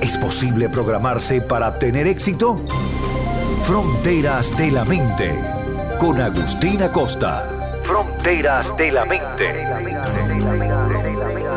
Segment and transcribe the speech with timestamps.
[0.00, 2.60] ¿Es posible programarse para tener éxito?
[3.64, 5.34] Fronteras de la Mente,
[5.98, 7.48] con Agustín Acosta.
[7.84, 9.66] Fronteras de la Mente.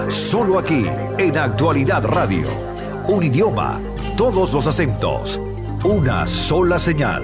[0.10, 0.88] Solo aquí,
[1.18, 2.48] en Actualidad Radio.
[3.08, 3.80] Un idioma,
[4.16, 5.40] todos los acentos,
[5.84, 7.24] una sola señal.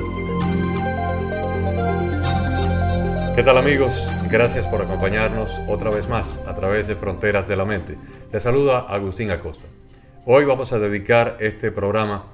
[3.36, 4.08] ¿Qué tal amigos?
[4.30, 7.98] Gracias por acompañarnos otra vez más a través de Fronteras de la Mente.
[8.32, 9.68] Les saluda Agustín Acosta.
[10.28, 12.26] Hoy vamos a dedicar este programa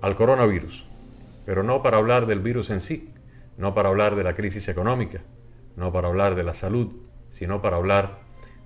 [0.00, 0.86] al coronavirus,
[1.46, 3.14] pero no para hablar del virus en sí,
[3.56, 5.20] no para hablar de la crisis económica,
[5.76, 6.96] no para hablar de la salud,
[7.30, 8.18] sino para hablar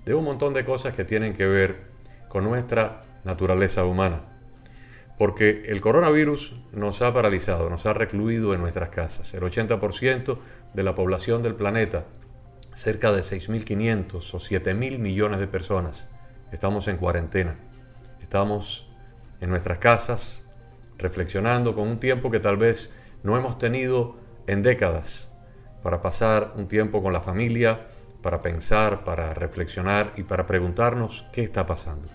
[0.05, 1.81] de un montón de cosas que tienen que ver
[2.29, 4.23] con nuestra naturaleza humana.
[5.19, 9.35] Porque el coronavirus nos ha paralizado, nos ha recluido en nuestras casas.
[9.35, 10.39] El 80%
[10.73, 12.05] de la población del planeta,
[12.73, 16.07] cerca de 6.500 o 7.000 millones de personas,
[16.51, 17.55] estamos en cuarentena.
[18.33, 18.87] Estamos
[19.41, 20.43] en nuestras casas
[20.97, 24.17] reflexionando con un tiempo que tal vez no hemos tenido
[24.47, 25.31] en décadas
[25.83, 27.85] para pasar un tiempo con la familia,
[28.23, 32.09] para pensar, para reflexionar y para preguntarnos qué está pasando.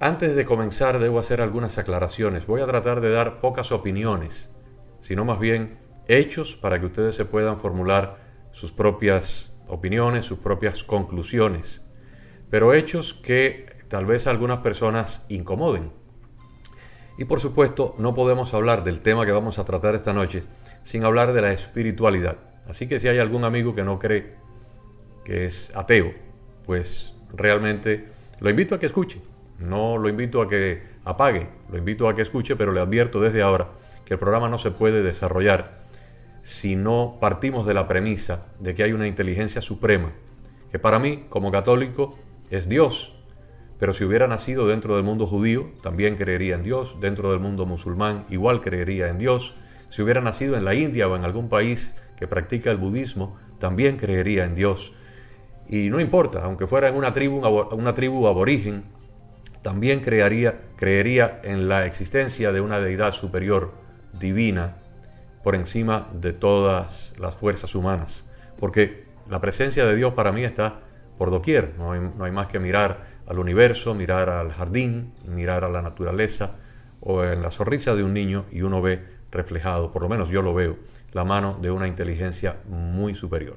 [0.00, 2.46] Antes de comenzar debo hacer algunas aclaraciones.
[2.46, 4.48] Voy a tratar de dar pocas opiniones,
[5.02, 5.76] sino más bien
[6.08, 8.20] hechos para que ustedes se puedan formular
[8.52, 11.82] sus propias opiniones, sus propias conclusiones,
[12.48, 15.92] pero hechos que tal vez algunas personas incomoden.
[17.18, 20.42] Y por supuesto, no podemos hablar del tema que vamos a tratar esta noche
[20.82, 22.36] sin hablar de la espiritualidad.
[22.68, 24.34] Así que si hay algún amigo que no cree
[25.24, 26.12] que es ateo,
[26.66, 28.08] pues realmente
[28.40, 29.20] lo invito a que escuche.
[29.58, 33.42] No lo invito a que apague, lo invito a que escuche, pero le advierto desde
[33.42, 33.68] ahora
[34.04, 35.84] que el programa no se puede desarrollar
[36.42, 40.12] si no partimos de la premisa de que hay una inteligencia suprema,
[40.70, 42.18] que para mí, como católico,
[42.50, 43.13] es Dios.
[43.78, 47.66] Pero si hubiera nacido dentro del mundo judío, también creería en Dios, dentro del mundo
[47.66, 49.54] musulmán, igual creería en Dios.
[49.88, 53.96] Si hubiera nacido en la India o en algún país que practica el budismo, también
[53.96, 54.92] creería en Dios.
[55.68, 58.84] Y no importa, aunque fuera en una tribu, aborigen,
[59.62, 63.72] también creería, creería en la existencia de una deidad superior,
[64.12, 64.76] divina,
[65.42, 68.24] por encima de todas las fuerzas humanas.
[68.58, 70.80] Porque la presencia de Dios para mí está
[71.18, 71.74] por doquier.
[71.78, 75.82] No hay, no hay más que mirar al universo, mirar al jardín, mirar a la
[75.82, 76.56] naturaleza
[77.00, 80.42] o en la sonrisa de un niño y uno ve reflejado, por lo menos yo
[80.42, 80.76] lo veo,
[81.12, 83.56] la mano de una inteligencia muy superior.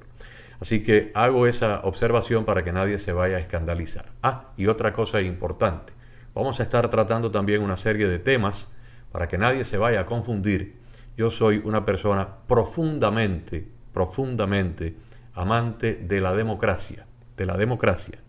[0.60, 4.06] Así que hago esa observación para que nadie se vaya a escandalizar.
[4.24, 5.94] Ah, y otra cosa importante.
[6.34, 8.70] Vamos a estar tratando también una serie de temas
[9.12, 10.78] para que nadie se vaya a confundir.
[11.16, 14.96] Yo soy una persona profundamente, profundamente
[15.34, 17.06] amante de la democracia,
[17.36, 18.20] de la democracia,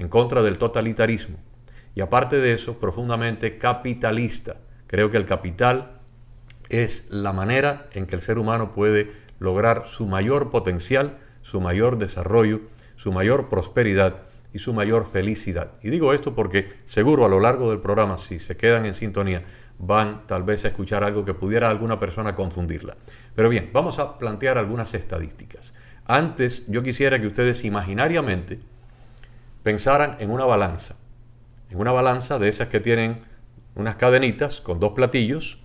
[0.00, 1.36] en contra del totalitarismo.
[1.94, 4.56] Y aparte de eso, profundamente capitalista.
[4.86, 6.00] Creo que el capital
[6.70, 11.98] es la manera en que el ser humano puede lograr su mayor potencial, su mayor
[11.98, 12.62] desarrollo,
[12.96, 14.22] su mayor prosperidad
[14.54, 15.72] y su mayor felicidad.
[15.82, 19.44] Y digo esto porque seguro a lo largo del programa, si se quedan en sintonía,
[19.78, 22.96] van tal vez a escuchar algo que pudiera alguna persona confundirla.
[23.34, 25.74] Pero bien, vamos a plantear algunas estadísticas.
[26.06, 28.60] Antes yo quisiera que ustedes imaginariamente
[29.62, 30.96] pensaran en una balanza,
[31.70, 33.22] en una balanza de esas que tienen
[33.74, 35.60] unas cadenitas con dos platillos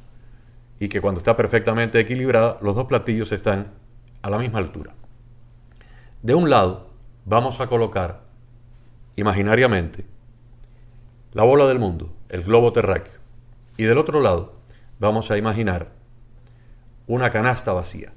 [0.80, 3.74] y que cuando está perfectamente equilibrada, los dos platillos están
[4.22, 4.94] a la misma altura.
[6.22, 6.90] De un lado
[7.26, 8.24] vamos a colocar
[9.16, 10.06] imaginariamente
[11.32, 13.20] la bola del mundo, el globo terráqueo,
[13.78, 14.56] y del otro lado
[15.00, 15.92] vamos a imaginar
[17.08, 18.14] una canasta vacía.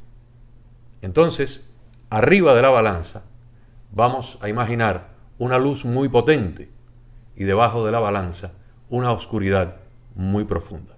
[1.02, 1.70] Entonces,
[2.10, 3.24] arriba de la balanza
[3.92, 6.70] vamos a imaginar una luz muy potente
[7.36, 8.52] y debajo de la balanza
[8.90, 9.76] una oscuridad
[10.14, 10.96] muy profunda.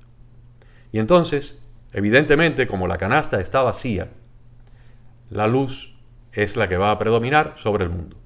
[0.92, 4.10] Y entonces, evidentemente, como la canasta está vacía,
[5.28, 5.94] la luz
[6.32, 8.16] es la que va a predominar sobre el mundo.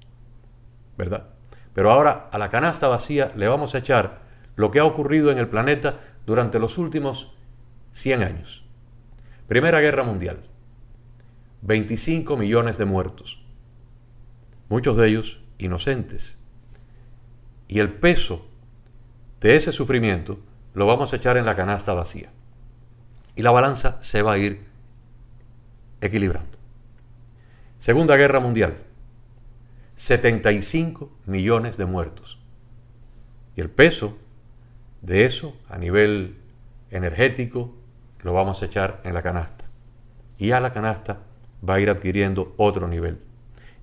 [0.97, 1.29] ¿Verdad?
[1.75, 4.23] Pero ahora a la canasta vacía le vamos a echar
[4.57, 7.35] lo que ha ocurrido en el planeta durante los últimos
[7.93, 8.65] 100 años.
[9.49, 10.45] Primera Guerra Mundial.
[11.63, 13.45] 25 millones de muertos.
[14.69, 16.39] Muchos de ellos inocentes.
[17.69, 18.47] Y el peso
[19.41, 20.39] de ese sufrimiento
[20.75, 22.31] lo vamos a echar en la canasta vacía.
[23.37, 24.65] y la balanza se va a ir
[26.01, 26.57] equilibrando.
[27.79, 28.77] Segunda Guerra Mundial,
[29.97, 32.41] 75 millones de muertos.
[33.57, 34.17] Y el peso
[35.03, 36.39] de eso a nivel
[36.91, 37.75] energético
[38.23, 39.65] lo vamos a echar en la canasta.
[40.39, 41.21] Y a la canasta
[41.69, 43.21] va a ir adquiriendo otro nivel.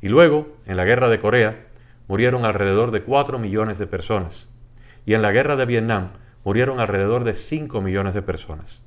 [0.01, 1.67] Y luego, en la guerra de Corea,
[2.07, 4.49] murieron alrededor de 4 millones de personas.
[5.05, 6.11] Y en la guerra de Vietnam
[6.43, 8.83] murieron alrededor de 5 millones de personas.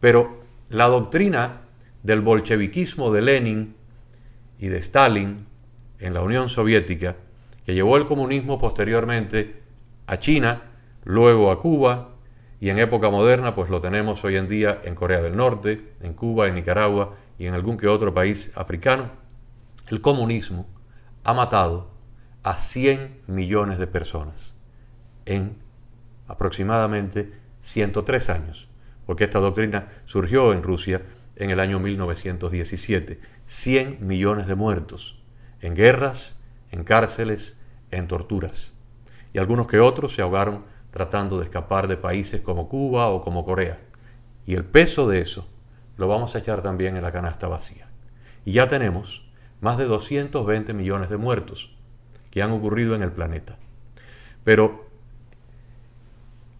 [0.00, 1.62] Pero la doctrina
[2.02, 3.76] del bolcheviquismo de Lenin
[4.58, 5.46] y de Stalin
[5.98, 7.16] en la Unión Soviética,
[7.64, 9.60] que llevó el comunismo posteriormente
[10.06, 10.62] a China,
[11.04, 12.10] luego a Cuba,
[12.60, 16.14] y en época moderna pues lo tenemos hoy en día en Corea del Norte, en
[16.14, 19.10] Cuba, en Nicaragua y en algún que otro país africano,
[19.88, 20.66] el comunismo
[21.24, 21.90] ha matado
[22.42, 24.54] a 100 millones de personas
[25.26, 25.56] en
[26.26, 28.68] aproximadamente 103 años,
[29.06, 31.02] porque esta doctrina surgió en Rusia
[31.36, 33.20] en el año 1917.
[33.44, 35.22] 100 millones de muertos
[35.60, 36.38] en guerras,
[36.70, 37.56] en cárceles,
[37.90, 38.74] en torturas.
[39.32, 43.44] Y algunos que otros se ahogaron tratando de escapar de países como Cuba o como
[43.44, 43.80] Corea.
[44.44, 45.48] Y el peso de eso
[45.96, 47.88] lo vamos a echar también en la canasta vacía.
[48.44, 49.31] Y ya tenemos
[49.62, 51.70] más de 220 millones de muertos
[52.30, 53.56] que han ocurrido en el planeta.
[54.42, 54.86] Pero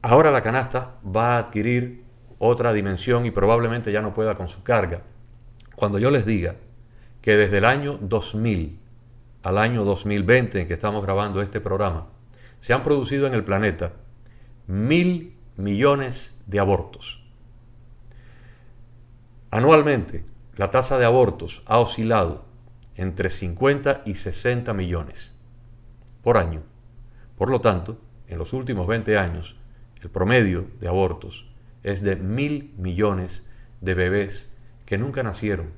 [0.03, 2.05] ahora la canasta va a adquirir
[2.39, 5.03] otra dimensión y probablemente ya no pueda con su carga.
[5.75, 6.55] Cuando yo les diga
[7.21, 8.79] que desde el año 2000
[9.43, 12.07] al año 2020 en que estamos grabando este programa,
[12.61, 13.95] se han producido en el planeta
[14.69, 17.25] mil millones de abortos.
[19.51, 22.52] Anualmente, la tasa de abortos ha oscilado
[22.97, 25.35] entre 50 y 60 millones
[26.23, 26.63] por año.
[27.37, 27.99] Por lo tanto,
[28.29, 29.57] en los últimos 20 años,
[30.01, 31.49] el promedio de abortos
[31.83, 33.45] es de mil millones
[33.81, 34.53] de bebés
[34.87, 35.71] que nunca nacieron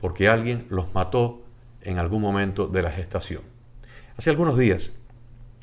[0.00, 1.42] porque alguien los mató
[1.82, 3.42] en algún momento de la gestación.
[4.16, 4.92] Hace algunos días,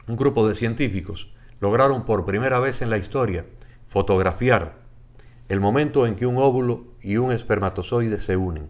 [0.07, 3.45] un grupo de científicos lograron por primera vez en la historia
[3.85, 4.85] fotografiar
[5.47, 8.69] el momento en que un óvulo y un espermatozoide se unen.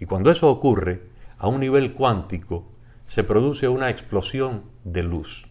[0.00, 1.02] Y cuando eso ocurre,
[1.38, 2.68] a un nivel cuántico,
[3.06, 5.48] se produce una explosión de luz.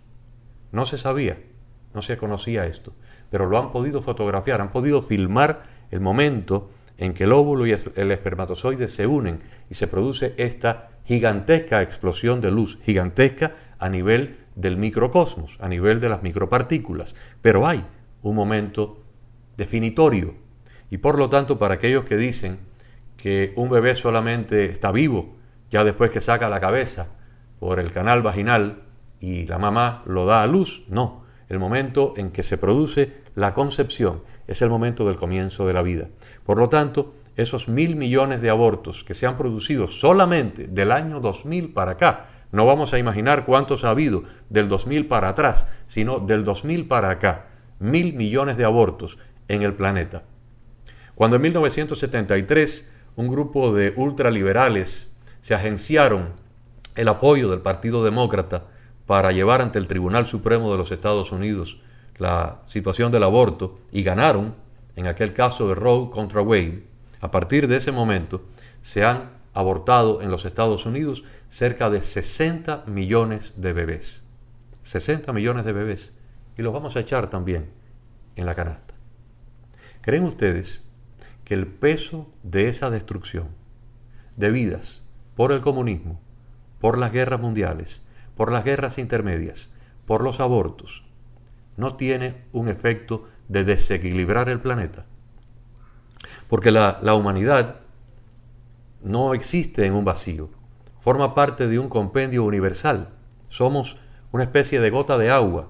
[0.71, 1.41] No se sabía,
[1.93, 2.93] no se conocía esto,
[3.31, 7.71] pero lo han podido fotografiar, han podido filmar el momento en que el óvulo y
[7.71, 9.39] el espermatozoide se unen
[9.69, 16.01] y se produce esta gigantesca explosión de luz, gigantesca a nivel del microcosmos, a nivel
[16.01, 17.15] de las micropartículas.
[17.41, 17.85] Pero hay
[18.23, 19.01] un momento
[19.55, 20.35] definitorio.
[20.89, 22.59] Y por lo tanto, para aquellos que dicen
[23.15, 25.36] que un bebé solamente está vivo
[25.71, 27.09] ya después que saca la cabeza
[27.59, 28.83] por el canal vaginal
[29.19, 31.25] y la mamá lo da a luz, no.
[31.49, 35.81] El momento en que se produce la concepción es el momento del comienzo de la
[35.81, 36.07] vida.
[36.45, 41.19] Por lo tanto, esos mil millones de abortos que se han producido solamente del año
[41.19, 46.19] 2000 para acá, no vamos a imaginar cuántos ha habido del 2000 para atrás, sino
[46.19, 47.47] del 2000 para acá.
[47.79, 50.23] Mil millones de abortos en el planeta.
[51.15, 56.33] Cuando en 1973 un grupo de ultraliberales se agenciaron
[56.95, 58.65] el apoyo del Partido Demócrata
[59.05, 61.79] para llevar ante el Tribunal Supremo de los Estados Unidos
[62.17, 64.55] la situación del aborto y ganaron
[64.95, 66.83] en aquel caso de Roe contra Wade,
[67.21, 68.45] a partir de ese momento
[68.81, 74.23] se han abortado en los Estados Unidos cerca de 60 millones de bebés.
[74.83, 76.13] 60 millones de bebés.
[76.57, 77.69] Y los vamos a echar también
[78.35, 78.95] en la canasta.
[80.01, 80.83] ¿Creen ustedes
[81.43, 83.49] que el peso de esa destrucción
[84.35, 85.03] de vidas
[85.37, 86.19] por el comunismo,
[86.79, 88.01] por las guerras mundiales,
[88.35, 89.69] por las guerras intermedias,
[90.07, 91.05] por los abortos,
[91.75, 95.05] no tiene un efecto de desequilibrar el planeta?
[96.49, 97.81] Porque la, la humanidad
[99.03, 100.49] no existe en un vacío,
[100.97, 103.09] forma parte de un compendio universal.
[103.47, 103.99] Somos
[104.31, 105.69] una especie de gota de agua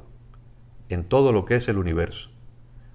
[0.87, 2.29] en todo lo que es el universo.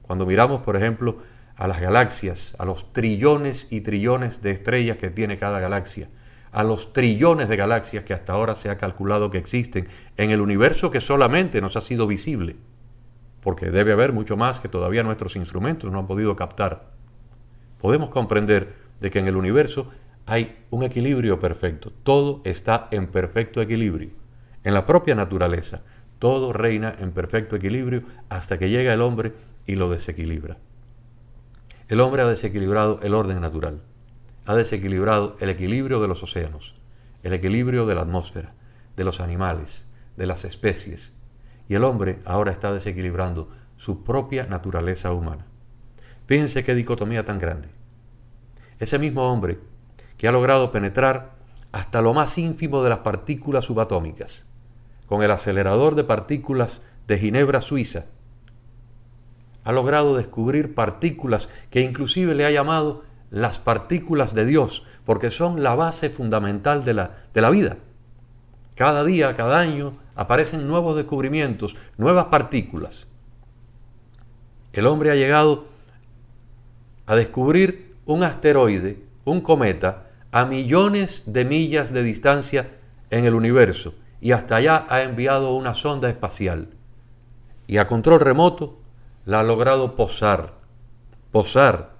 [0.01, 1.19] Cuando miramos, por ejemplo,
[1.55, 6.09] a las galaxias, a los trillones y trillones de estrellas que tiene cada galaxia,
[6.53, 10.41] a los trillones de galaxias que hasta ahora se ha calculado que existen en el
[10.41, 12.57] universo que solamente nos ha sido visible,
[13.41, 16.93] porque debe haber mucho más que todavía nuestros instrumentos no han podido captar.
[17.81, 19.91] Podemos comprender de que en el universo
[20.27, 21.93] hay un equilibrio perfecto.
[22.05, 24.11] Todo está en perfecto equilibrio.
[24.63, 25.83] En la propia naturaleza,
[26.19, 29.33] todo reina en perfecto equilibrio hasta que llega el hombre
[29.67, 30.59] y lo desequilibra.
[31.89, 33.83] El hombre ha desequilibrado el orden natural,
[34.47, 36.75] ha desequilibrado el equilibrio de los océanos,
[37.23, 38.55] el equilibrio de la atmósfera,
[38.97, 41.13] de los animales, de las especies,
[41.69, 45.47] y el hombre ahora está desequilibrando su propia naturaleza humana.
[46.27, 47.69] Fíjense qué dicotomía tan grande.
[48.79, 49.61] Ese mismo hombre
[50.17, 51.33] que ha logrado penetrar
[51.73, 54.45] hasta lo más ínfimo de las partículas subatómicas,
[55.07, 58.07] con el acelerador de partículas de Ginebra, Suiza,
[59.65, 65.63] ha logrado descubrir partículas que inclusive le ha llamado las partículas de Dios, porque son
[65.63, 67.79] la base fundamental de la, de la vida.
[68.77, 73.07] Cada día, cada año, aparecen nuevos descubrimientos, nuevas partículas.
[74.75, 75.65] El hombre ha llegado
[77.07, 82.69] a descubrir un asteroide, un cometa, a millones de millas de distancia
[83.11, 86.69] en el universo y hasta allá ha enviado una sonda espacial.
[87.67, 88.79] Y a control remoto
[89.25, 90.55] la ha logrado posar,
[91.31, 91.93] posar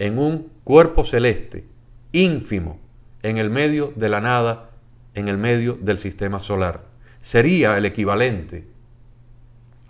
[0.00, 1.68] en un cuerpo celeste,
[2.10, 2.80] ínfimo,
[3.22, 4.70] en el medio de la nada,
[5.14, 6.86] en el medio del sistema solar.
[7.20, 8.66] Sería el equivalente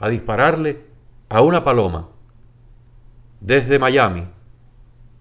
[0.01, 0.85] a dispararle
[1.29, 2.09] a una paloma
[3.41, 4.27] desde Miami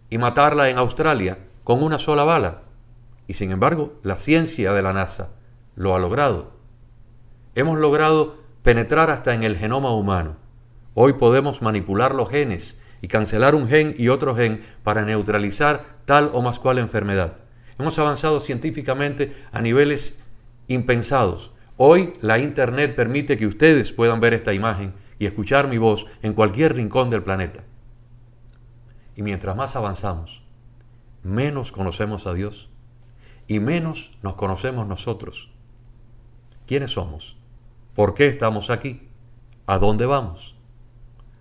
[0.09, 2.63] y matarla en Australia con una sola bala.
[3.27, 5.29] Y sin embargo, la ciencia de la NASA
[5.75, 6.53] lo ha logrado.
[7.53, 10.37] Hemos logrado penetrar hasta en el genoma humano.
[10.95, 16.31] Hoy podemos manipular los genes y cancelar un gen y otro gen para neutralizar tal
[16.33, 17.37] o más cual enfermedad.
[17.77, 20.19] Hemos avanzado científicamente a niveles
[20.67, 21.51] impensados.
[21.77, 26.33] Hoy la Internet permite que ustedes puedan ver esta imagen y escuchar mi voz en
[26.33, 27.63] cualquier rincón del planeta.
[29.15, 30.43] Y mientras más avanzamos,
[31.23, 32.69] menos conocemos a Dios
[33.47, 35.51] y menos nos conocemos nosotros.
[36.67, 37.37] ¿Quiénes somos?
[37.95, 39.09] ¿Por qué estamos aquí?
[39.65, 40.55] ¿A dónde vamos?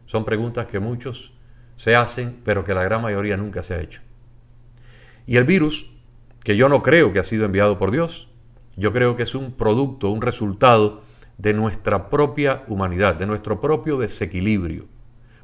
[0.06, 1.34] Son preguntas que muchos
[1.78, 4.02] se hacen, pero que la gran mayoría nunca se ha hecho.
[5.26, 5.88] Y el virus,
[6.42, 8.28] que yo no creo que ha sido enviado por Dios,
[8.76, 11.02] yo creo que es un producto, un resultado
[11.38, 14.86] de nuestra propia humanidad, de nuestro propio desequilibrio.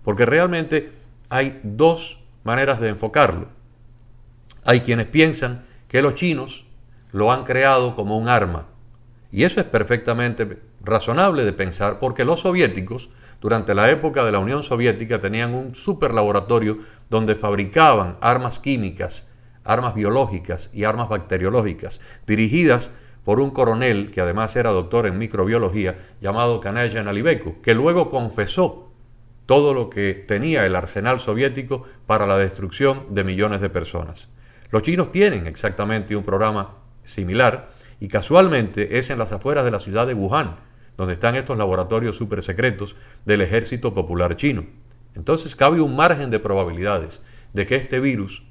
[0.03, 0.93] Porque realmente
[1.31, 3.49] hay dos maneras de enfocarlo.
[4.65, 6.67] Hay quienes piensan que los chinos
[7.13, 8.67] lo han creado como un arma.
[9.31, 13.11] Y eso es perfectamente razonable de pensar porque los soviéticos
[13.45, 16.79] durante la época de la Unión Soviética tenían un superlaboratorio
[17.11, 19.29] donde fabricaban armas químicas,
[19.65, 25.99] armas biológicas y armas bacteriológicas, dirigidas por un coronel que además era doctor en microbiología
[26.23, 28.91] llamado Kanayan Alibeko, que luego confesó
[29.45, 34.31] todo lo que tenía el arsenal soviético para la destrucción de millones de personas.
[34.71, 37.69] Los chinos tienen exactamente un programa similar
[38.01, 40.57] y casualmente es en las afueras de la ciudad de Wuhan,
[40.97, 44.67] donde están estos laboratorios super secretos del ejército popular chino.
[45.15, 47.23] Entonces cabe un margen de probabilidades
[47.53, 48.43] de que este virus,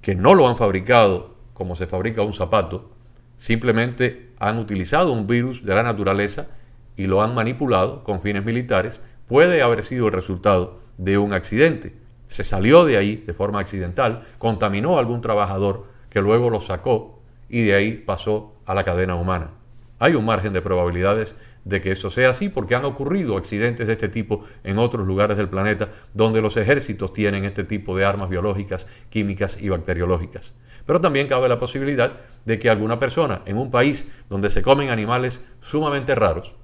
[0.00, 2.90] que no lo han fabricado como se fabrica un zapato,
[3.36, 6.48] simplemente han utilizado un virus de la naturaleza
[6.96, 11.94] y lo han manipulado con fines militares, puede haber sido el resultado de un accidente.
[12.26, 17.20] Se salió de ahí de forma accidental, contaminó a algún trabajador que luego lo sacó
[17.48, 19.57] y de ahí pasó a la cadena humana.
[19.98, 23.92] Hay un margen de probabilidades de que eso sea así porque han ocurrido accidentes de
[23.92, 28.28] este tipo en otros lugares del planeta donde los ejércitos tienen este tipo de armas
[28.28, 30.54] biológicas, químicas y bacteriológicas.
[30.86, 34.88] Pero también cabe la posibilidad de que alguna persona en un país donde se comen
[34.88, 36.54] animales sumamente raros,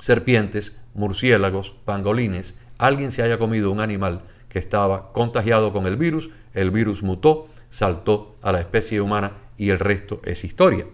[0.00, 6.30] serpientes, murciélagos, pangolines, alguien se haya comido un animal que estaba contagiado con el virus,
[6.54, 10.86] el virus mutó, saltó a la especie humana y el resto es historia.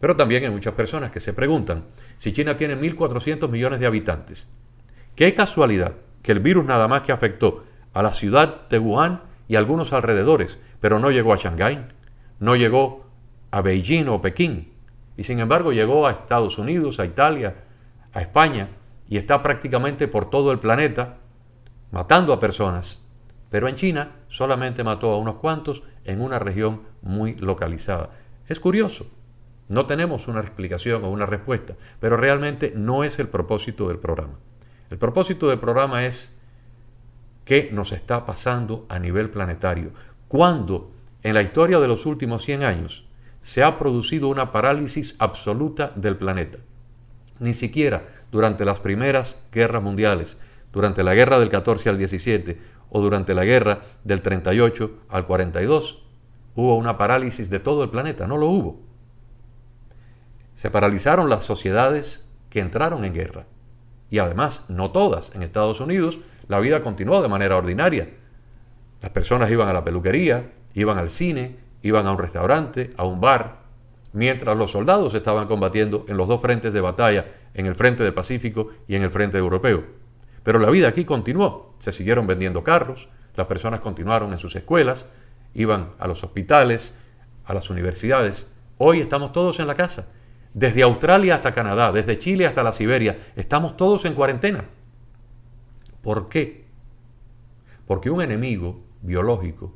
[0.00, 1.84] Pero también hay muchas personas que se preguntan
[2.16, 4.48] si China tiene 1.400 millones de habitantes.
[5.14, 9.56] Qué casualidad que el virus nada más que afectó a la ciudad de Wuhan y
[9.56, 11.84] algunos alrededores, pero no llegó a Shanghái,
[12.38, 13.06] no llegó
[13.50, 14.72] a Beijing o Pekín,
[15.16, 17.64] y sin embargo llegó a Estados Unidos, a Italia,
[18.14, 18.70] a España,
[19.08, 21.18] y está prácticamente por todo el planeta
[21.90, 23.06] matando a personas.
[23.50, 28.10] Pero en China solamente mató a unos cuantos en una región muy localizada.
[28.48, 29.10] Es curioso,
[29.70, 34.34] no tenemos una explicación o una respuesta, pero realmente no es el propósito del programa.
[34.90, 36.34] El propósito del programa es
[37.44, 39.92] qué nos está pasando a nivel planetario.
[40.26, 40.90] Cuando
[41.22, 43.06] en la historia de los últimos 100 años
[43.42, 46.58] se ha producido una parálisis absoluta del planeta.
[47.38, 50.36] Ni siquiera durante las primeras guerras mundiales,
[50.72, 56.02] durante la guerra del 14 al 17 o durante la guerra del 38 al 42,
[56.56, 58.26] hubo una parálisis de todo el planeta.
[58.26, 58.89] No lo hubo.
[60.60, 63.46] Se paralizaron las sociedades que entraron en guerra.
[64.10, 65.34] Y además, no todas.
[65.34, 68.10] En Estados Unidos la vida continuó de manera ordinaria.
[69.00, 73.22] Las personas iban a la peluquería, iban al cine, iban a un restaurante, a un
[73.22, 73.62] bar,
[74.12, 77.24] mientras los soldados estaban combatiendo en los dos frentes de batalla,
[77.54, 79.82] en el frente del Pacífico y en el frente europeo.
[80.42, 81.74] Pero la vida aquí continuó.
[81.78, 85.06] Se siguieron vendiendo carros, las personas continuaron en sus escuelas,
[85.54, 86.92] iban a los hospitales,
[87.46, 88.46] a las universidades.
[88.76, 90.04] Hoy estamos todos en la casa.
[90.52, 94.64] Desde Australia hasta Canadá, desde Chile hasta la Siberia, estamos todos en cuarentena.
[96.02, 96.66] ¿Por qué?
[97.86, 99.74] Porque un enemigo biológico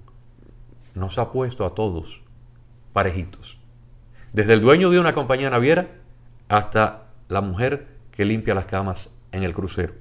[0.94, 2.22] nos ha puesto a todos
[2.92, 3.58] parejitos.
[4.32, 5.88] Desde el dueño de una compañía naviera
[6.48, 9.94] hasta la mujer que limpia las camas en el crucero.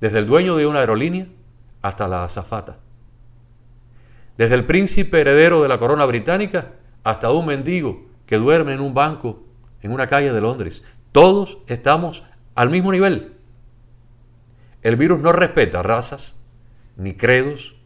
[0.00, 1.26] Desde el dueño de una aerolínea
[1.80, 2.78] hasta la azafata.
[4.36, 6.72] Desde el príncipe heredero de la corona británica
[7.04, 9.42] hasta un mendigo que duerme en un banco
[9.82, 10.82] en una calle de Londres.
[11.12, 12.24] Todos estamos
[12.54, 13.36] al mismo nivel.
[14.82, 16.34] El virus no respeta razas,
[16.96, 17.76] ni credos,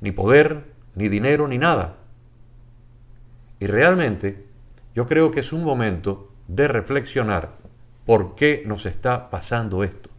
[0.00, 1.96] ni poder, ni dinero, ni nada.
[3.58, 4.46] Y realmente
[4.94, 7.58] yo creo que es un momento de reflexionar
[8.06, 10.10] por qué nos está pasando esto.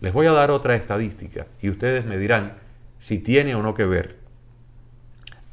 [0.00, 2.58] Les voy a dar otra estadística y ustedes me dirán
[2.98, 4.18] si tiene o no que ver.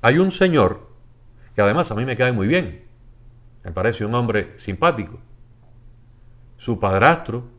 [0.01, 0.89] Hay un señor
[1.55, 2.84] que además a mí me cae muy bien,
[3.65, 5.19] me parece un hombre simpático.
[6.55, 7.49] Su padrastro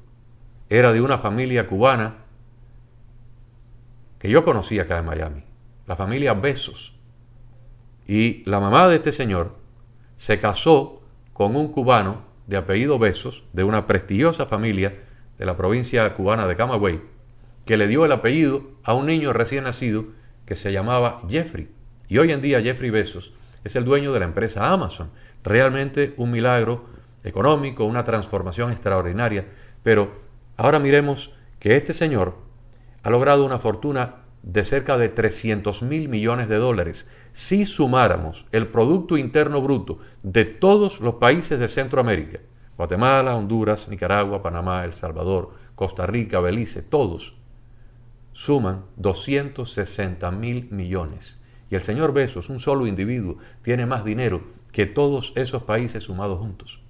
[0.70, 2.18] era de una familia cubana
[4.20, 5.42] que yo conocí acá en Miami,
[5.84, 6.96] la familia Besos.
[8.06, 9.56] Y la mamá de este señor
[10.16, 15.02] se casó con un cubano de apellido Besos, de una prestigiosa familia
[15.38, 17.02] de la provincia cubana de Camagüey,
[17.64, 20.06] que le dio el apellido a un niño recién nacido
[20.46, 21.68] que se llamaba Jeffrey.
[22.06, 23.32] Y hoy en día Jeffrey Besos
[23.64, 25.10] es el dueño de la empresa Amazon.
[25.46, 26.86] Realmente un milagro
[27.22, 29.46] económico, una transformación extraordinaria.
[29.84, 30.10] Pero
[30.56, 32.34] ahora miremos que este señor
[33.04, 38.66] ha logrado una fortuna de cerca de 300 mil millones de dólares si sumáramos el
[38.66, 42.40] Producto Interno Bruto de todos los países de Centroamérica,
[42.76, 47.36] Guatemala, Honduras, Nicaragua, Panamá, El Salvador, Costa Rica, Belice, todos,
[48.32, 51.40] suman 260 mil millones.
[51.70, 56.38] Y el señor Besos, un solo individuo, tiene más dinero que todos esos países sumados
[56.38, 56.82] juntos.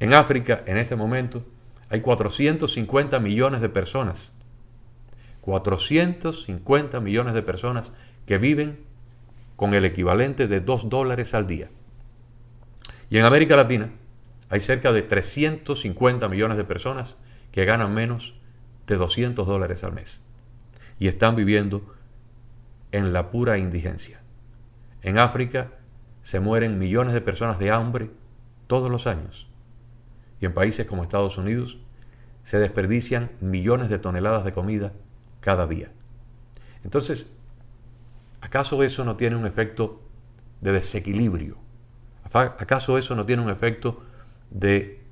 [0.00, 1.44] En África, en este momento,
[1.90, 4.32] hay 450 millones de personas.
[5.42, 7.92] 450 millones de personas
[8.24, 8.80] que viven
[9.56, 11.68] con el equivalente de 2 dólares al día.
[13.10, 13.90] Y en América Latina
[14.48, 17.18] hay cerca de 350 millones de personas
[17.50, 18.40] que ganan menos
[18.86, 20.22] de 200 dólares al mes.
[20.98, 21.94] Y están viviendo
[22.90, 24.22] en la pura indigencia.
[25.02, 25.72] En África
[26.22, 28.10] se mueren millones de personas de hambre
[28.66, 29.48] todos los años.
[30.40, 31.78] Y en países como Estados Unidos
[32.42, 34.92] se desperdician millones de toneladas de comida
[35.40, 35.90] cada día.
[36.84, 37.28] Entonces,
[38.40, 40.00] ¿acaso eso no tiene un efecto
[40.60, 41.56] de desequilibrio?
[42.24, 44.02] ¿Acaso eso no tiene un efecto
[44.50, 45.02] de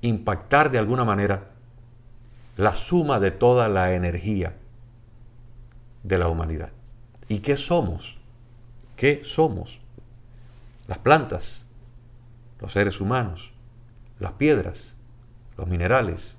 [0.00, 1.50] impactar de alguna manera
[2.56, 4.56] la suma de toda la energía
[6.02, 6.72] de la humanidad.
[7.28, 8.20] ¿Y qué somos?
[8.96, 9.80] ¿Qué somos?
[10.86, 11.66] Las plantas,
[12.60, 13.52] los seres humanos,
[14.18, 14.94] las piedras,
[15.56, 16.38] los minerales,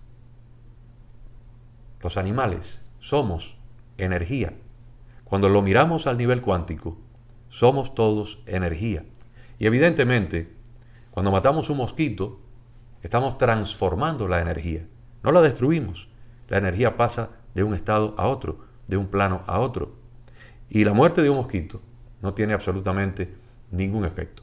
[2.02, 2.82] los animales.
[3.00, 3.58] Somos
[3.98, 4.54] energía.
[5.24, 6.98] Cuando lo miramos al nivel cuántico,
[7.50, 9.06] somos todos energía.
[9.60, 10.54] Y evidentemente,
[11.12, 12.39] cuando matamos un mosquito,
[13.02, 14.88] estamos transformando la energía.
[15.24, 16.10] No la destruimos.
[16.48, 19.96] La energía pasa de un estado a otro de un plano a otro.
[20.70, 21.82] Y la muerte de un mosquito
[22.26, 23.36] no tiene absolutamente
[23.70, 24.42] ningún efecto.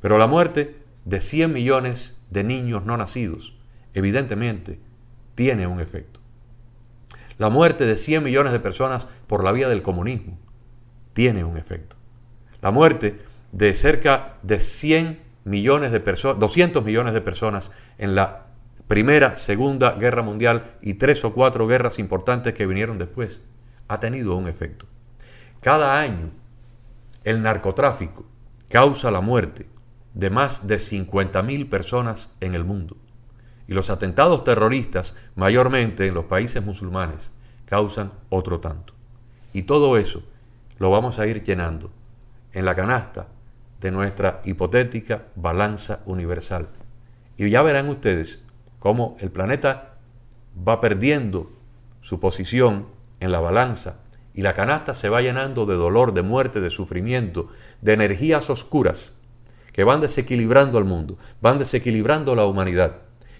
[0.00, 3.58] Pero la muerte de 100 millones de niños no nacidos,
[3.92, 4.78] evidentemente,
[5.34, 6.20] tiene un efecto.
[7.38, 10.38] La muerte de 100 millones de personas por la vía del comunismo
[11.12, 11.96] tiene un efecto.
[12.62, 13.20] La muerte
[13.50, 18.46] de cerca de 100 millones de personas, 200 millones de personas en la
[18.86, 23.42] Primera, Segunda Guerra Mundial y tres o cuatro guerras importantes que vinieron después,
[23.88, 24.86] ha tenido un efecto.
[25.60, 26.30] Cada año,
[27.26, 28.24] el narcotráfico
[28.68, 29.68] causa la muerte
[30.14, 32.96] de más de 50.000 personas en el mundo.
[33.66, 37.32] Y los atentados terroristas, mayormente en los países musulmanes,
[37.64, 38.94] causan otro tanto.
[39.52, 40.22] Y todo eso
[40.78, 41.90] lo vamos a ir llenando
[42.52, 43.26] en la canasta
[43.80, 46.68] de nuestra hipotética balanza universal.
[47.36, 48.44] Y ya verán ustedes
[48.78, 49.96] cómo el planeta
[50.56, 51.50] va perdiendo
[52.02, 52.86] su posición
[53.18, 53.96] en la balanza
[54.36, 57.48] y la canasta se va llenando de dolor, de muerte, de sufrimiento,
[57.80, 59.16] de energías oscuras
[59.72, 62.98] que van desequilibrando al mundo, van desequilibrando la humanidad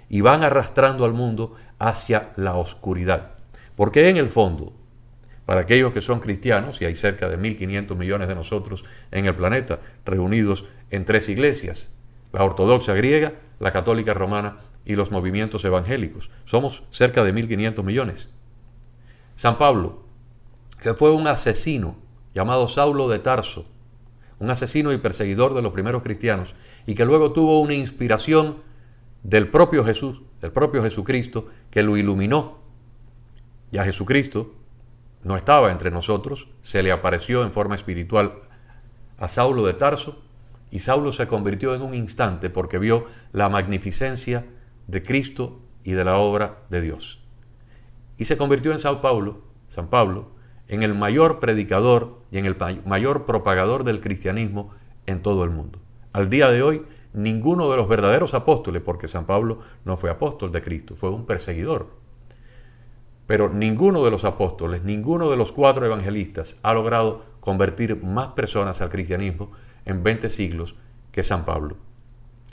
[0.08, 3.32] y van arrastrando al mundo hacia la oscuridad.
[3.76, 4.72] Porque en el fondo,
[5.44, 9.34] para aquellos que son cristianos, y hay cerca de 1.500 millones de nosotros en el
[9.34, 11.90] planeta, reunidos en tres iglesias,
[12.32, 16.30] la ortodoxa griega, la católica romana y los movimientos evangélicos.
[16.44, 18.30] Somos cerca de 1.500 millones.
[19.34, 20.05] San Pablo,
[20.86, 21.96] que fue un asesino
[22.32, 23.66] llamado Saulo de Tarso,
[24.38, 26.54] un asesino y perseguidor de los primeros cristianos,
[26.86, 28.58] y que luego tuvo una inspiración
[29.24, 32.58] del propio Jesús, del propio Jesucristo, que lo iluminó.
[33.72, 34.54] Ya Jesucristo
[35.24, 38.42] no estaba entre nosotros, se le apareció en forma espiritual
[39.18, 40.22] a Saulo de Tarso,
[40.70, 44.46] y Saulo se convirtió en un instante porque vio la magnificencia
[44.86, 47.24] de Cristo y de la obra de Dios.
[48.18, 50.35] Y se convirtió en San Pablo, San Pablo,
[50.68, 54.70] en el mayor predicador y en el mayor propagador del cristianismo
[55.06, 55.78] en todo el mundo.
[56.12, 60.52] Al día de hoy, ninguno de los verdaderos apóstoles, porque San Pablo no fue apóstol
[60.52, 61.88] de Cristo, fue un perseguidor.
[63.26, 68.80] Pero ninguno de los apóstoles, ninguno de los cuatro evangelistas ha logrado convertir más personas
[68.80, 69.52] al cristianismo
[69.84, 70.76] en 20 siglos
[71.10, 71.76] que San Pablo.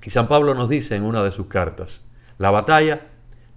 [0.03, 2.01] Y San Pablo nos dice en una de sus cartas,
[2.37, 3.07] la batalla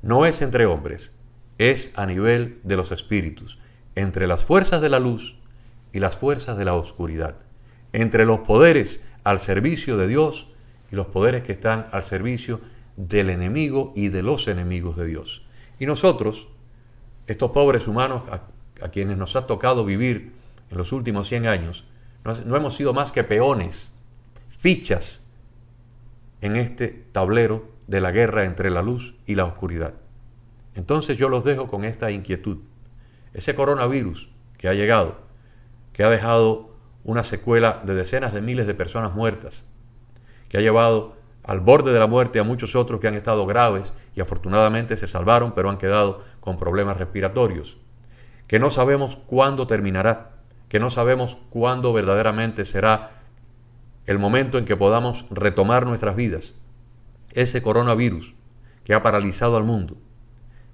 [0.02, 1.12] no es entre hombres,
[1.58, 3.58] es a nivel de los espíritus,
[3.96, 5.36] entre las fuerzas de la luz
[5.92, 7.34] y las fuerzas de la oscuridad,
[7.92, 10.52] entre los poderes al servicio de Dios
[10.92, 12.60] y los poderes que están al servicio
[12.96, 15.44] del enemigo y de los enemigos de Dios.
[15.80, 16.48] Y nosotros,
[17.26, 20.32] estos pobres humanos a, quienes nos ha tocado vivir
[20.70, 21.84] en los últimos 100 años,
[22.44, 23.94] no hemos sido más que peones,
[24.48, 25.22] fichas
[26.40, 29.94] en este tablero de la guerra entre la luz y la oscuridad.
[30.74, 32.58] Entonces yo los dejo con esta inquietud.
[33.36, 35.18] Ese coronavirus que ha llegado,
[35.92, 36.70] que ha dejado
[37.04, 39.66] una secuela de decenas de miles de personas muertas,
[40.48, 43.92] que ha llevado al borde de la muerte a muchos otros que han estado graves
[44.14, 47.76] y afortunadamente se salvaron, pero han quedado con problemas respiratorios,
[48.46, 50.30] que no sabemos cuándo terminará,
[50.70, 53.20] que no sabemos cuándo verdaderamente será
[54.06, 56.54] el momento en que podamos retomar nuestras vidas.
[57.32, 58.34] Ese coronavirus
[58.82, 59.98] que ha paralizado al mundo,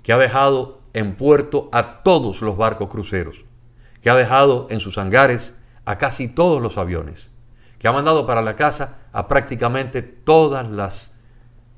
[0.05, 3.44] que ha dejado en puerto a todos los barcos cruceros,
[4.00, 7.31] que ha dejado en sus hangares a casi todos los aviones,
[7.78, 11.12] que ha mandado para la casa a prácticamente todas las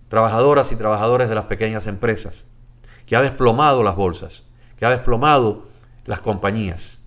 [0.08, 2.44] trabajadoras y trabajadores de las pequeñas empresas,
[3.06, 4.44] que ha desplomado las bolsas,
[4.76, 5.64] que ha desplomado
[6.04, 7.00] las compañías,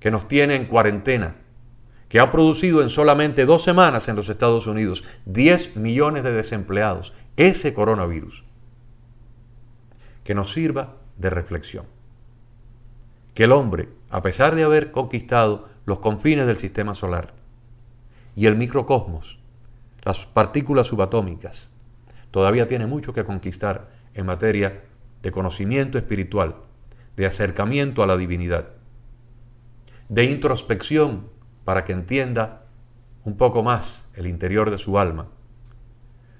[0.00, 1.36] que nos tiene en cuarentena,
[2.08, 7.14] que ha producido en solamente dos semanas en los Estados Unidos 10 millones de desempleados,
[7.36, 8.44] ese coronavirus.
[10.24, 11.86] Que nos sirva de reflexión.
[13.32, 17.32] Que el hombre, a pesar de haber conquistado los confines del sistema solar
[18.36, 19.38] y el microcosmos,
[20.02, 21.70] las partículas subatómicas,
[22.30, 24.82] todavía tiene mucho que conquistar en materia
[25.22, 26.56] de conocimiento espiritual,
[27.16, 28.68] de acercamiento a la divinidad,
[30.08, 31.28] de introspección
[31.64, 32.64] para que entienda
[33.24, 35.28] un poco más el interior de su alma,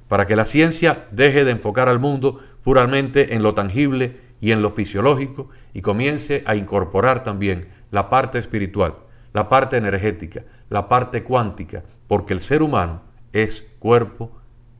[0.08, 4.60] para que la ciencia deje de enfocar al mundo puramente en lo tangible y en
[4.60, 8.96] lo fisiológico y comience a incorporar también la parte espiritual,
[9.32, 13.02] la parte energética, la parte cuántica, porque el ser humano
[13.32, 14.32] es cuerpo,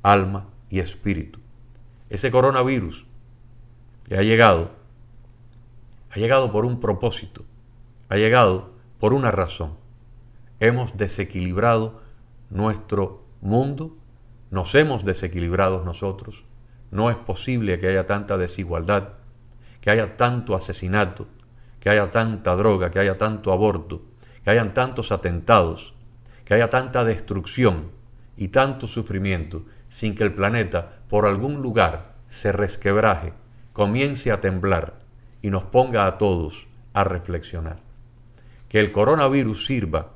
[0.03, 1.39] alma y espíritu.
[2.11, 3.07] Ese coronavirus
[4.09, 4.73] que ha llegado,
[6.11, 7.45] ha llegado por un propósito,
[8.09, 9.77] ha llegado por una razón.
[10.59, 12.03] Hemos desequilibrado
[12.51, 13.97] nuestro mundo,
[14.51, 16.45] nos hemos desequilibrado nosotros,
[16.91, 19.22] no es posible que haya tanta desigualdad,
[19.83, 21.27] que haya tanto asesinato,
[21.81, 24.03] que haya tanta droga, que haya tanto aborto,
[24.45, 25.95] que hayan tantos atentados,
[26.45, 27.91] que haya tanta destrucción
[28.37, 33.35] y tanto sufrimiento sin que el planeta por algún lugar se resquebraje,
[33.73, 34.99] comience a temblar
[35.43, 37.81] y nos ponga a todos a reflexionar.
[38.69, 40.13] Que el coronavirus sirva,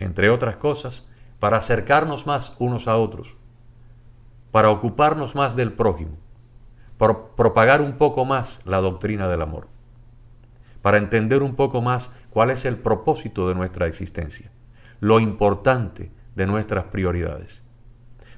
[0.00, 1.06] entre otras cosas,
[1.38, 3.36] para acercarnos más unos a otros,
[4.50, 6.18] para ocuparnos más del prójimo,
[7.00, 9.68] propagar un poco más la doctrina del amor,
[10.82, 14.52] para entender un poco más cuál es el propósito de nuestra existencia,
[15.00, 17.66] lo importante de nuestras prioridades.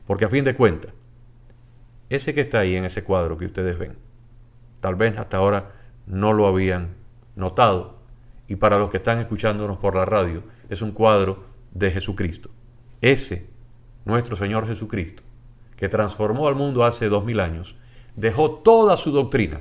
[0.07, 0.93] Porque a fin de cuentas,
[2.09, 3.99] ese que está ahí en ese cuadro que ustedes ven,
[4.81, 5.73] tal vez hasta ahora
[6.07, 6.95] no lo habían
[7.35, 7.99] notado,
[8.47, 12.51] y para los que están escuchándonos por la radio, es un cuadro de Jesucristo.
[13.01, 13.49] Ese,
[14.05, 15.25] nuestro Señor Jesucristo,
[15.75, 17.77] que transformó al mundo hace dos mil años,
[18.17, 19.61] dejó toda su doctrina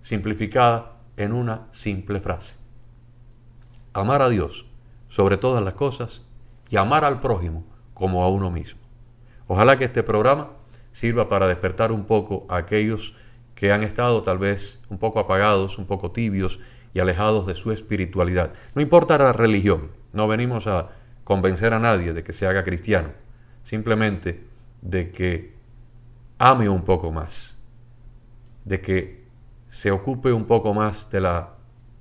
[0.00, 2.56] simplificada en una simple frase.
[3.92, 4.66] Amar a Dios
[5.06, 6.24] sobre todas las cosas
[6.70, 8.80] y amar al prójimo como a uno mismo.
[9.46, 10.50] Ojalá que este programa
[10.92, 13.14] sirva para despertar un poco a aquellos
[13.54, 16.60] que han estado tal vez un poco apagados, un poco tibios
[16.92, 18.52] y alejados de su espiritualidad.
[18.74, 20.90] No importa la religión, no venimos a
[21.24, 23.10] convencer a nadie de que se haga cristiano,
[23.62, 24.44] simplemente
[24.82, 25.54] de que
[26.38, 27.53] ame un poco más,
[28.64, 29.24] de que
[29.68, 31.54] se ocupe un poco más de la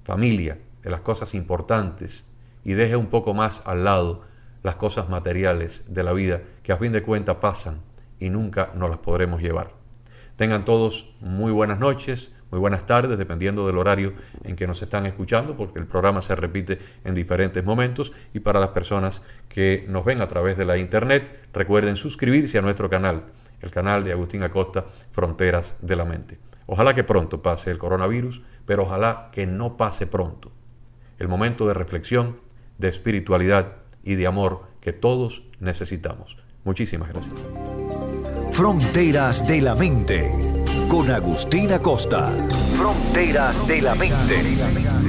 [0.04, 2.28] familia, de las cosas importantes
[2.64, 4.22] y deje un poco más al lado
[4.64, 7.82] las cosas materiales de la vida que a fin de cuentas pasan
[8.20, 9.72] y nunca nos las podremos llevar.
[10.36, 15.06] Tengan todos muy buenas noches, muy buenas tardes, dependiendo del horario en que nos están
[15.06, 18.14] escuchando, porque el programa se repite en diferentes momentos.
[18.34, 22.62] Y para las personas que nos ven a través de la internet, recuerden suscribirse a
[22.62, 23.24] nuestro canal,
[23.60, 26.53] el canal de Agustín Acosta, Fronteras de la Mente.
[26.66, 30.52] Ojalá que pronto pase el coronavirus, pero ojalá que no pase pronto.
[31.20, 32.40] El momento de reflexión,
[32.78, 36.38] de espiritualidad y de amor que todos necesitamos.
[36.64, 37.38] Muchísimas gracias.
[38.52, 40.32] Fronteras de la Mente
[40.88, 42.32] con Agustín Acosta.
[42.78, 45.03] Fronteras de la Mente.